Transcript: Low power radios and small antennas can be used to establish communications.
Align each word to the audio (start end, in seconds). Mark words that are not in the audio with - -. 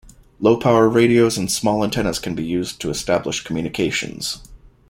Low 0.39 0.57
power 0.57 0.89
radios 0.89 1.37
and 1.37 1.51
small 1.51 1.83
antennas 1.83 2.17
can 2.17 2.33
be 2.33 2.43
used 2.43 2.81
to 2.81 2.89
establish 2.89 3.43
communications. 3.43 4.41